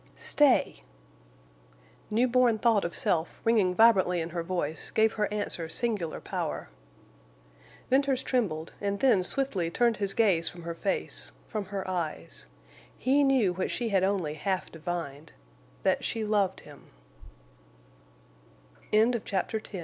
[0.15, 0.81] "Stay!"
[2.09, 6.69] New born thought of self, ringing vibrantly in her voice, gave her answer singular power.
[7.91, 12.47] Venters trembled, and then swiftly turned his gaze from her face—from her eyes.
[12.97, 15.21] He knew what she had only half divi